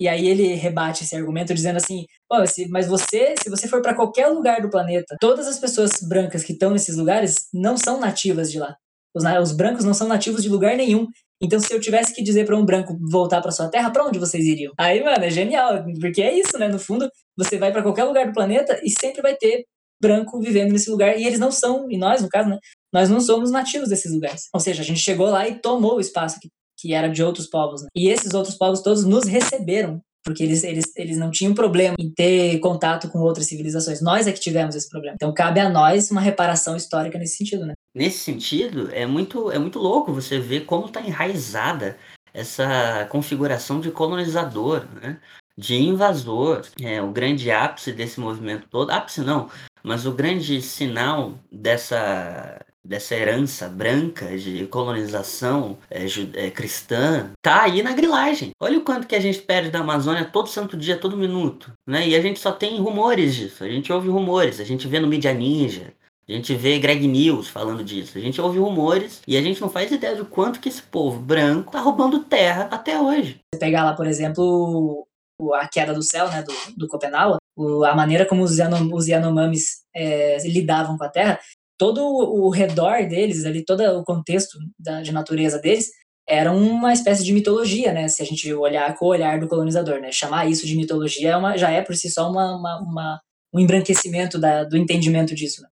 E 0.00 0.06
aí 0.06 0.28
ele 0.28 0.54
rebate 0.54 1.02
esse 1.02 1.16
argumento 1.16 1.52
dizendo 1.52 1.76
assim, 1.76 2.06
oh, 2.30 2.46
se, 2.46 2.68
mas 2.68 2.86
você, 2.86 3.34
se 3.42 3.50
você 3.50 3.66
for 3.66 3.82
para 3.82 3.96
qualquer 3.96 4.28
lugar 4.28 4.60
do 4.62 4.70
planeta, 4.70 5.16
todas 5.20 5.48
as 5.48 5.58
pessoas 5.58 5.90
brancas 6.08 6.44
que 6.44 6.52
estão 6.52 6.70
nesses 6.70 6.96
lugares 6.96 7.48
não 7.52 7.76
são 7.76 7.98
nativas 7.98 8.50
de 8.50 8.60
lá. 8.60 8.76
Os, 9.14 9.24
os 9.42 9.56
brancos 9.56 9.84
não 9.84 9.94
são 9.94 10.06
nativos 10.06 10.42
de 10.42 10.48
lugar 10.48 10.76
nenhum. 10.76 11.08
Então, 11.40 11.60
se 11.60 11.72
eu 11.72 11.80
tivesse 11.80 12.14
que 12.14 12.22
dizer 12.22 12.44
para 12.44 12.56
um 12.56 12.64
branco 12.64 12.96
voltar 13.10 13.40
para 13.40 13.52
sua 13.52 13.68
terra, 13.68 13.90
para 13.90 14.04
onde 14.04 14.18
vocês 14.18 14.44
iriam? 14.44 14.72
Aí, 14.76 15.02
mano, 15.02 15.24
é 15.24 15.30
genial, 15.30 15.84
porque 16.00 16.20
é 16.20 16.36
isso, 16.36 16.58
né? 16.58 16.68
No 16.68 16.78
fundo, 16.78 17.08
você 17.36 17.56
vai 17.56 17.70
para 17.70 17.82
qualquer 17.82 18.04
lugar 18.04 18.26
do 18.26 18.32
planeta 18.32 18.80
e 18.82 18.90
sempre 18.90 19.22
vai 19.22 19.36
ter 19.36 19.64
branco 20.00 20.40
vivendo 20.40 20.72
nesse 20.72 20.90
lugar. 20.90 21.16
E 21.16 21.24
eles 21.24 21.38
não 21.38 21.52
são, 21.52 21.90
e 21.90 21.96
nós, 21.96 22.22
no 22.22 22.28
caso, 22.28 22.48
né? 22.48 22.58
Nós 22.92 23.08
não 23.08 23.20
somos 23.20 23.50
nativos 23.50 23.88
desses 23.88 24.12
lugares. 24.12 24.48
Ou 24.52 24.60
seja, 24.60 24.82
a 24.82 24.84
gente 24.84 25.00
chegou 25.00 25.28
lá 25.28 25.46
e 25.48 25.60
tomou 25.60 25.96
o 25.96 26.00
espaço 26.00 26.38
que, 26.40 26.48
que 26.78 26.92
era 26.92 27.08
de 27.08 27.22
outros 27.22 27.48
povos. 27.48 27.82
Né? 27.82 27.88
E 27.94 28.08
esses 28.08 28.34
outros 28.34 28.56
povos 28.56 28.82
todos 28.82 29.04
nos 29.04 29.24
receberam 29.24 30.00
porque 30.24 30.42
eles, 30.42 30.64
eles, 30.64 30.92
eles 30.96 31.16
não 31.16 31.30
tinham 31.30 31.54
problema 31.54 31.96
em 31.98 32.10
ter 32.10 32.58
contato 32.60 33.08
com 33.08 33.18
outras 33.20 33.46
civilizações. 33.46 34.00
Nós 34.00 34.26
é 34.26 34.32
que 34.32 34.40
tivemos 34.40 34.74
esse 34.74 34.88
problema. 34.88 35.14
Então 35.16 35.32
cabe 35.32 35.60
a 35.60 35.68
nós 35.68 36.10
uma 36.10 36.20
reparação 36.20 36.76
histórica 36.76 37.18
nesse 37.18 37.36
sentido, 37.36 37.66
né? 37.66 37.74
Nesse 37.94 38.18
sentido, 38.18 38.90
é 38.92 39.06
muito, 39.06 39.50
é 39.50 39.58
muito 39.58 39.78
louco 39.78 40.12
você 40.12 40.38
ver 40.38 40.64
como 40.64 40.86
está 40.86 41.00
enraizada 41.00 41.96
essa 42.32 43.06
configuração 43.10 43.80
de 43.80 43.90
colonizador, 43.90 44.86
né? 45.00 45.18
de 45.56 45.74
invasor. 45.74 46.62
É, 46.80 47.02
o 47.02 47.10
grande 47.10 47.50
ápice 47.50 47.92
desse 47.92 48.20
movimento 48.20 48.68
todo, 48.70 48.90
ápice 48.90 49.20
não, 49.20 49.50
mas 49.82 50.06
o 50.06 50.12
grande 50.12 50.62
sinal 50.62 51.34
dessa 51.50 52.64
dessa 52.84 53.14
herança 53.14 53.68
branca 53.68 54.36
de 54.38 54.66
colonização 54.66 55.78
é, 55.90 56.06
é, 56.34 56.50
cristã, 56.50 57.30
tá 57.42 57.62
aí 57.62 57.82
na 57.82 57.92
grilagem. 57.92 58.50
Olha 58.60 58.78
o 58.78 58.82
quanto 58.82 59.06
que 59.06 59.16
a 59.16 59.20
gente 59.20 59.40
perde 59.40 59.70
da 59.70 59.80
Amazônia 59.80 60.24
todo 60.24 60.48
santo 60.48 60.76
dia, 60.76 60.96
todo 60.96 61.16
minuto, 61.16 61.72
né? 61.86 62.08
E 62.08 62.16
a 62.16 62.20
gente 62.20 62.38
só 62.38 62.52
tem 62.52 62.80
rumores 62.80 63.34
disso. 63.34 63.62
A 63.62 63.68
gente 63.68 63.92
ouve 63.92 64.08
rumores, 64.08 64.60
a 64.60 64.64
gente 64.64 64.88
vê 64.88 65.00
no 65.00 65.08
Mídia 65.08 65.34
Ninja, 65.34 65.92
a 66.28 66.32
gente 66.32 66.54
vê 66.54 66.78
Greg 66.78 67.06
News 67.06 67.48
falando 67.48 67.82
disso. 67.82 68.18
A 68.18 68.20
gente 68.20 68.40
ouve 68.40 68.58
rumores 68.58 69.22
e 69.26 69.36
a 69.36 69.40
gente 69.40 69.60
não 69.60 69.70
faz 69.70 69.90
ideia 69.90 70.14
do 70.14 70.26
quanto 70.26 70.60
que 70.60 70.68
esse 70.68 70.82
povo 70.82 71.18
branco 71.18 71.72
tá 71.72 71.80
roubando 71.80 72.20
terra 72.20 72.68
até 72.70 73.00
hoje. 73.00 73.40
Você 73.54 73.58
pegar 73.58 73.84
lá, 73.84 73.94
por 73.94 74.06
exemplo, 74.06 75.06
a 75.54 75.66
queda 75.66 75.94
do 75.94 76.02
céu, 76.02 76.28
né, 76.28 76.42
do, 76.42 76.52
do 76.76 76.86
Copenhague, 76.86 77.38
a 77.86 77.94
maneira 77.94 78.26
como 78.26 78.42
os, 78.42 78.58
Yanom, 78.58 78.92
os 78.92 79.08
Yanomamis 79.08 79.82
é, 79.94 80.36
lidavam 80.46 80.98
com 80.98 81.04
a 81.04 81.08
terra, 81.08 81.40
todo 81.78 82.02
o 82.02 82.50
redor 82.50 83.06
deles, 83.06 83.44
ali, 83.44 83.64
todo 83.64 83.82
o 83.82 84.04
contexto 84.04 84.58
da, 84.78 85.00
de 85.00 85.12
natureza 85.12 85.58
deles, 85.58 85.88
era 86.28 86.52
uma 86.52 86.92
espécie 86.92 87.24
de 87.24 87.32
mitologia, 87.32 87.92
né? 87.92 88.08
Se 88.08 88.22
a 88.22 88.26
gente 88.26 88.52
olhar 88.52 88.94
com 88.96 89.06
o 89.06 89.08
olhar 89.08 89.40
do 89.40 89.48
colonizador, 89.48 90.00
né? 90.00 90.12
Chamar 90.12 90.46
isso 90.50 90.66
de 90.66 90.76
mitologia 90.76 91.30
é 91.30 91.36
uma, 91.36 91.56
já 91.56 91.70
é 91.70 91.80
por 91.80 91.96
si 91.96 92.10
só 92.10 92.30
uma, 92.30 92.54
uma, 92.54 92.80
uma 92.82 93.20
um 93.54 93.60
embranquecimento 93.60 94.38
da, 94.38 94.64
do 94.64 94.76
entendimento 94.76 95.34
disso. 95.34 95.62
Né? 95.62 95.68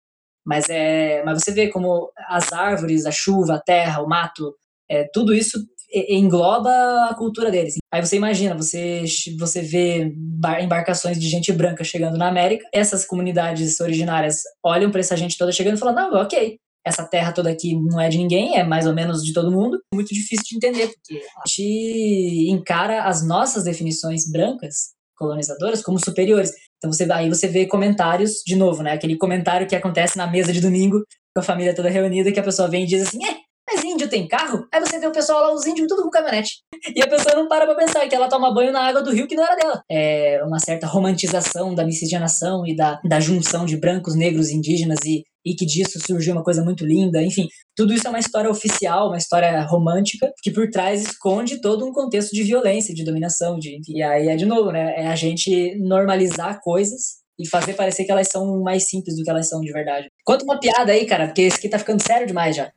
Mas 0.45 0.69
é, 0.69 1.23
mas 1.23 1.43
você 1.43 1.51
vê 1.51 1.67
como 1.69 2.11
as 2.29 2.53
árvores, 2.53 3.05
a 3.05 3.11
chuva, 3.11 3.55
a 3.55 3.61
terra, 3.61 4.01
o 4.01 4.07
mato, 4.07 4.55
é, 4.89 5.09
tudo 5.11 5.33
isso 5.33 5.59
engloba 5.93 6.69
a 7.09 7.15
cultura 7.15 7.51
deles. 7.51 7.75
Aí 7.91 8.05
você 8.05 8.15
imagina, 8.15 8.55
você, 8.55 9.03
você 9.37 9.61
vê 9.61 10.13
embarcações 10.61 11.19
de 11.19 11.27
gente 11.27 11.51
branca 11.51 11.83
chegando 11.83 12.17
na 12.17 12.27
América, 12.27 12.67
essas 12.73 13.05
comunidades 13.05 13.79
originárias 13.79 14.41
olham 14.63 14.91
para 14.91 14.99
essa 14.99 15.15
gente 15.15 15.37
toda 15.37 15.51
chegando 15.51 15.77
e 15.77 15.79
falam: 15.79 15.95
não, 15.95 16.21
ok, 16.21 16.57
essa 16.85 17.03
terra 17.03 17.31
toda 17.31 17.49
aqui 17.49 17.75
não 17.75 17.99
é 17.99 18.07
de 18.07 18.17
ninguém, 18.17 18.57
é 18.57 18.63
mais 18.63 18.85
ou 18.85 18.93
menos 18.93 19.23
de 19.23 19.33
todo 19.33 19.51
mundo. 19.51 19.79
Muito 19.93 20.13
difícil 20.13 20.45
de 20.47 20.55
entender, 20.55 20.87
porque 20.87 21.15
a 21.15 21.47
gente 21.47 22.49
encara 22.49 23.03
as 23.03 23.25
nossas 23.25 23.63
definições 23.63 24.29
brancas, 24.31 24.93
colonizadoras, 25.17 25.81
como 25.81 25.97
superiores. 25.97 26.51
Então 26.77 26.91
você, 26.91 27.11
aí 27.11 27.27
você 27.27 27.47
vê 27.47 27.65
comentários, 27.65 28.43
de 28.45 28.55
novo, 28.55 28.83
né? 28.83 28.91
Aquele 28.91 29.17
comentário 29.17 29.65
que 29.67 29.75
acontece 29.75 30.15
na 30.15 30.27
mesa 30.27 30.53
de 30.53 30.61
domingo, 30.61 31.03
com 31.33 31.39
a 31.39 31.43
família 31.43 31.73
toda 31.73 31.89
reunida, 31.89 32.31
que 32.31 32.39
a 32.39 32.43
pessoa 32.43 32.67
vem 32.67 32.83
e 32.83 32.87
diz 32.87 33.07
assim: 33.07 33.25
é, 33.25 33.37
mas 33.67 33.83
índio 33.83 34.07
tem 34.07 34.27
carro? 34.27 34.67
Aí 34.71 34.79
você 34.79 34.99
vê 34.99 35.07
o 35.07 35.11
pessoal 35.11 35.41
lá, 35.41 35.53
os 35.53 35.65
índios 35.65 35.87
tudo 35.87 36.03
com 36.03 36.09
caminhonete. 36.09 36.61
E 36.95 37.01
a 37.01 37.07
pessoa 37.07 37.35
não 37.35 37.47
para 37.47 37.65
pra 37.65 37.75
pensar 37.75 38.07
que 38.07 38.13
ela 38.13 38.27
toma 38.27 38.53
banho 38.53 38.71
na 38.71 38.81
água 38.81 39.01
do 39.01 39.11
rio 39.11 39.27
que 39.27 39.35
não 39.35 39.43
era 39.43 39.55
dela. 39.55 39.83
É 39.89 40.43
uma 40.43 40.59
certa 40.59 40.85
romantização 40.85 41.73
da 41.73 41.83
miscigenação 41.83 42.65
e 42.65 42.75
da, 42.75 42.99
da 43.03 43.19
junção 43.19 43.65
de 43.65 43.75
brancos, 43.75 44.15
negros, 44.15 44.49
indígenas 44.49 44.99
e, 45.03 45.23
e 45.43 45.55
que 45.55 45.65
disso 45.65 45.99
surgiu 46.05 46.33
uma 46.33 46.43
coisa 46.43 46.63
muito 46.63 46.85
linda. 46.85 47.21
Enfim, 47.23 47.47
tudo 47.75 47.93
isso 47.93 48.05
é 48.05 48.09
uma 48.09 48.19
história 48.19 48.49
oficial, 48.49 49.07
uma 49.07 49.17
história 49.17 49.59
romântica, 49.63 50.31
que 50.43 50.51
por 50.51 50.69
trás 50.69 51.01
esconde 51.01 51.59
todo 51.59 51.85
um 51.85 51.91
contexto 51.91 52.33
de 52.33 52.43
violência, 52.43 52.93
de 52.93 53.03
dominação. 53.03 53.57
De, 53.57 53.79
e 53.87 54.03
aí 54.03 54.27
é 54.27 54.35
de 54.35 54.45
novo, 54.45 54.71
né? 54.71 54.93
É 54.95 55.07
a 55.07 55.15
gente 55.15 55.75
normalizar 55.79 56.59
coisas 56.61 57.25
e 57.37 57.47
fazer 57.47 57.73
parecer 57.73 58.05
que 58.05 58.11
elas 58.11 58.29
são 58.29 58.61
mais 58.61 58.87
simples 58.87 59.17
do 59.17 59.23
que 59.23 59.29
elas 59.29 59.49
são 59.49 59.59
de 59.59 59.71
verdade. 59.71 60.07
Conta 60.23 60.45
uma 60.45 60.59
piada 60.59 60.91
aí, 60.91 61.05
cara, 61.05 61.25
porque 61.25 61.41
esse 61.41 61.57
aqui 61.57 61.67
tá 61.67 61.79
ficando 61.79 62.01
sério 62.01 62.27
demais 62.27 62.55
já 62.55 62.71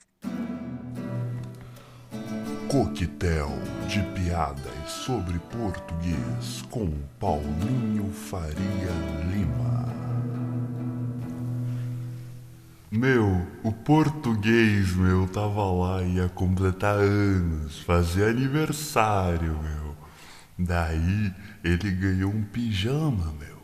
coquetel 2.68 3.50
de 3.88 4.02
piadas 4.12 4.90
sobre 4.90 5.38
português 5.38 6.62
com 6.68 6.92
Paulinho 7.18 8.12
Faria 8.12 8.92
Lima. 9.32 9.88
Meu, 12.90 13.46
o 13.62 13.72
português, 13.72 14.94
meu, 14.94 15.26
tava 15.28 15.64
lá, 15.64 16.02
ia 16.02 16.28
completar 16.28 16.96
anos, 16.96 17.78
fazer 17.80 18.28
aniversário, 18.28 19.58
meu. 19.62 19.96
Daí 20.58 21.34
ele 21.64 21.90
ganhou 21.90 22.30
um 22.30 22.44
pijama, 22.44 23.32
meu. 23.40 23.62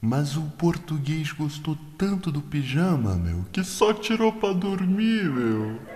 Mas 0.00 0.36
o 0.36 0.42
português 0.42 1.32
gostou 1.32 1.76
tanto 1.98 2.30
do 2.30 2.40
pijama, 2.40 3.16
meu, 3.16 3.44
que 3.50 3.64
só 3.64 3.92
tirou 3.92 4.32
pra 4.32 4.52
dormir, 4.52 5.24
meu. 5.24 5.95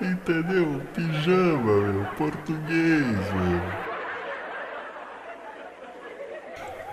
Entendeu? 0.00 0.82
Pijama, 0.92 1.92
meu. 1.92 2.04
Português, 2.16 3.06
meu. 3.32 3.94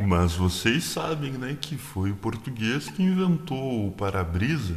Mas 0.08 0.36
vocês 0.36 0.84
sabem, 0.84 1.34
né, 1.34 1.56
que 1.60 1.78
foi 1.78 2.12
o 2.12 2.16
português 2.16 2.90
que 2.90 3.04
inventou 3.04 3.88
o 3.88 3.92
para-brisa. 3.92 4.76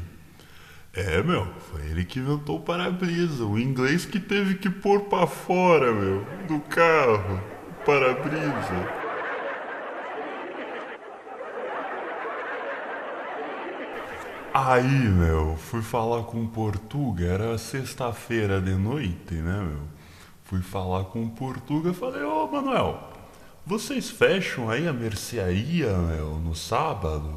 É, 0.93 1.23
meu, 1.23 1.47
foi 1.71 1.83
ele 1.87 2.04
que 2.04 2.19
inventou 2.19 2.59
o 2.59 2.61
para-brisa. 2.61 3.45
O 3.45 3.59
inglês 3.59 4.04
que 4.04 4.21
teve 4.21 4.54
que 4.54 4.71
pôr 4.71 5.00
para 5.02 5.26
fora, 5.26 5.93
meu, 5.93 6.25
do 6.47 6.61
carro, 6.61 7.40
o 7.71 7.85
para-brisa. 7.85 9.03
Aí, 14.56 14.84
meu, 14.84 15.56
fui 15.56 15.82
falar 15.82 16.23
com 16.23 16.44
o 16.44 16.46
Portuga, 16.46 17.26
era 17.26 17.58
sexta-feira 17.58 18.61
de 18.61 18.73
noite, 18.76 19.34
né, 19.34 19.61
meu? 19.61 19.82
Fui 20.44 20.62
falar 20.62 21.06
com 21.06 21.25
o 21.25 21.30
Portuga 21.30 21.90
e 21.90 21.92
falei, 21.92 22.23
ô, 22.23 22.44
oh, 22.44 22.46
Manuel, 22.46 23.02
vocês 23.66 24.11
fecham 24.11 24.70
aí 24.70 24.87
a 24.87 24.92
mercearia, 24.92 25.99
meu, 25.99 26.38
no 26.38 26.54
sábado? 26.54 27.34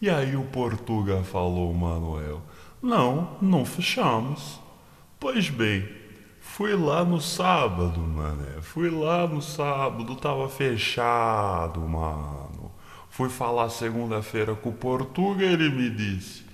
E 0.00 0.10
aí 0.10 0.34
o 0.34 0.42
Portuga 0.42 1.22
falou, 1.22 1.72
Manuel, 1.72 2.42
não, 2.82 3.36
não 3.40 3.64
fechamos. 3.64 4.58
Pois 5.20 5.48
bem, 5.48 5.88
fui 6.40 6.74
lá 6.74 7.04
no 7.04 7.20
sábado, 7.20 8.00
mané, 8.00 8.60
fui 8.62 8.90
lá 8.90 9.28
no 9.28 9.40
sábado, 9.40 10.16
tava 10.16 10.48
fechado, 10.48 11.78
mano. 11.82 12.51
Fui 13.12 13.28
falar 13.28 13.68
segunda-feira 13.68 14.54
com 14.54 14.70
o 14.70 14.72
Portuga 14.72 15.44
e 15.44 15.52
ele 15.52 15.68
me 15.68 15.90
disse: 15.90 16.44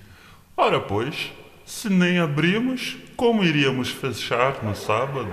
Ora, 0.57 0.77
pois, 0.81 1.31
se 1.65 1.89
nem 1.89 2.19
abrimos, 2.19 2.97
como 3.15 3.45
iríamos 3.45 3.89
fechar 3.89 4.61
no 4.61 4.75
sábado? 4.75 5.31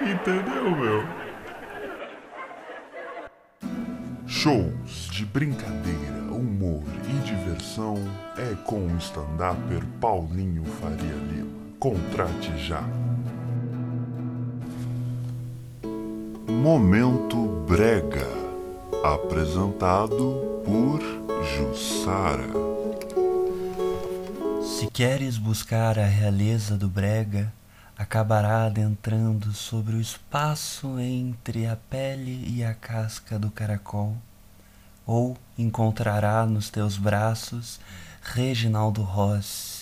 Entendeu, 0.00 0.70
meu? 0.70 1.04
Shows 4.26 5.10
de 5.10 5.26
brincadeira, 5.26 6.32
humor 6.32 6.84
e 7.06 7.26
diversão 7.26 7.96
é 8.38 8.54
com 8.64 8.86
o 8.86 8.96
stand-upper 8.96 9.84
Paulinho 10.00 10.64
Faria 10.80 11.16
Lima. 11.30 11.74
Contrate 11.78 12.56
já. 12.56 12.82
Momento 16.48 17.46
Brega 17.68 18.37
Apresentado 19.04 20.62
por 20.64 21.00
Jussara. 21.44 22.48
Se 24.62 24.86
queres 24.88 25.38
buscar 25.38 25.98
a 25.98 26.06
realeza 26.06 26.76
do 26.76 26.88
Brega, 26.88 27.52
acabará 27.96 28.66
adentrando 28.66 29.52
sobre 29.52 29.96
o 29.96 30.00
espaço 30.00 30.98
entre 30.98 31.66
a 31.66 31.76
pele 31.76 32.44
e 32.48 32.62
a 32.62 32.74
casca 32.74 33.38
do 33.38 33.50
caracol, 33.50 34.16
ou 35.06 35.36
encontrará 35.56 36.44
nos 36.46 36.70
teus 36.70 36.96
braços 36.96 37.80
Reginaldo 38.22 39.02
Rossi 39.02 39.78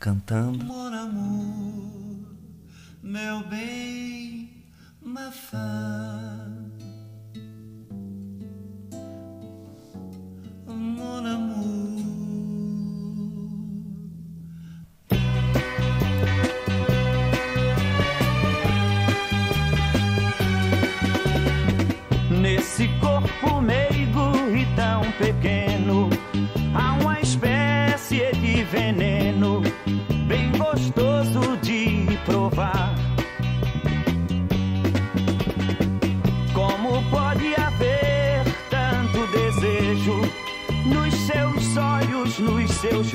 cantando 0.00 0.64
Mon 0.64 0.94
amour, 0.94 2.24
meu 3.02 3.46
bem, 3.48 4.64
ma 5.02 5.30
femme. 5.30 6.89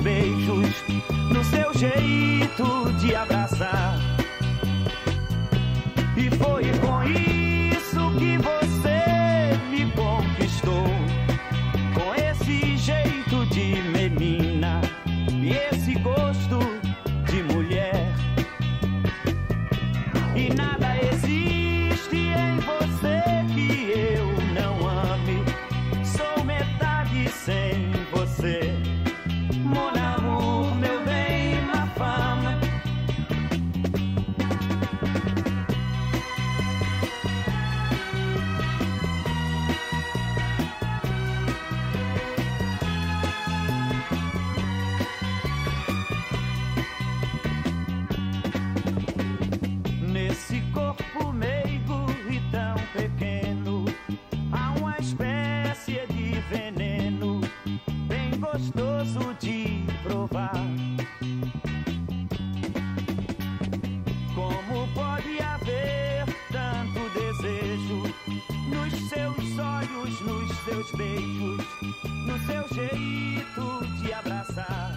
beijos, 0.05 0.83
no 1.33 1.43
seu 1.43 1.73
jeito 1.73 2.93
de 2.99 3.15
abraçar. 3.15 3.97
E 6.15 6.29
foi 6.29 6.65
com 6.79 7.03
isso 7.03 8.11
que 8.19 8.37
você. 8.37 8.74
jeito 72.75 73.85
de 74.01 74.13
abraçar. 74.13 74.94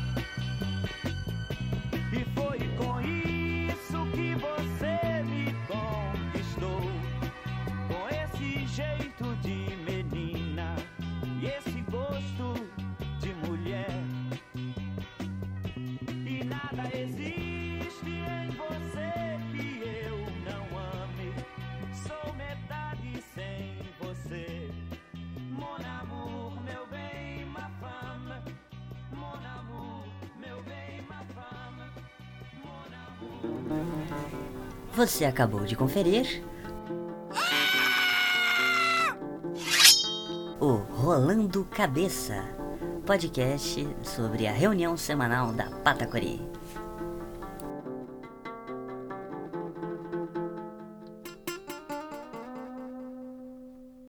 Você 34.94 35.24
acabou 35.24 35.64
de 35.64 35.76
conferir. 35.76 36.42
O 40.60 40.72
Rolando 40.72 41.64
Cabeça 41.66 42.58
podcast 43.08 43.88
sobre 44.02 44.46
a 44.46 44.52
reunião 44.52 44.96
semanal 44.96 45.50
da 45.52 45.70
Patacori. 45.70 46.47